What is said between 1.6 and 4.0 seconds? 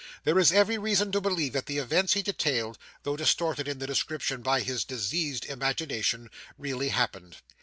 the events he detailed, though distorted in the